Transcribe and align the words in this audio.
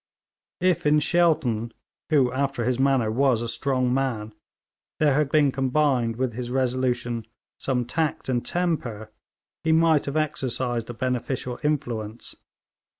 If 0.61 0.87
in 0.87 0.97
Shelton, 0.99 1.73
who 2.09 2.31
after 2.31 2.63
his 2.65 2.79
manner 2.79 3.11
was 3.11 3.43
a 3.43 3.47
strong 3.47 3.93
man, 3.93 4.33
there 4.97 5.13
had 5.13 5.29
been 5.29 5.51
combined 5.51 6.15
with 6.15 6.33
his 6.33 6.49
resolution 6.49 7.27
some 7.59 7.85
tact 7.85 8.27
and 8.27 8.43
temper, 8.43 9.11
he 9.63 9.71
might 9.71 10.05
have 10.05 10.17
exercised 10.17 10.89
a 10.89 10.95
beneficial 10.95 11.59
influence. 11.61 12.35